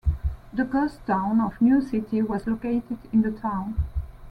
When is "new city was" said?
1.61-2.47